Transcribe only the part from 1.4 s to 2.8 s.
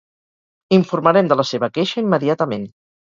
la seva queixa immediatament.